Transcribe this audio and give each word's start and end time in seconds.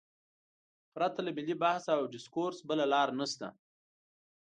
پرته 0.93 1.19
له 1.25 1.31
ملي 1.37 1.55
بحث 1.63 1.83
او 1.95 2.01
ډیسکورس 2.13 2.59
بله 2.69 2.85
لار 2.93 3.09
نشته. 3.19 3.47